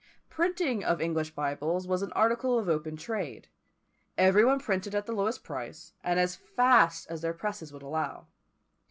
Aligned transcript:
Printing 0.31 0.83
of 0.83 0.99
English 0.99 1.29
Bibles 1.35 1.87
was 1.87 2.01
an 2.01 2.11
article 2.13 2.57
of 2.57 2.67
open 2.67 2.97
trade; 2.97 3.49
every 4.17 4.43
one 4.43 4.57
printed 4.59 4.95
at 4.95 5.05
the 5.05 5.13
lowest 5.13 5.43
price, 5.43 5.93
and 6.03 6.19
as 6.19 6.35
fast 6.35 7.05
as 7.11 7.21
their 7.21 7.33
presses 7.35 7.71
would 7.71 7.83
allow. 7.83 8.25